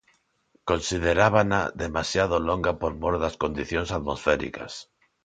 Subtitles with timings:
[0.69, 4.73] Considerábana demasiado longa por mor das condicións atmosféricas.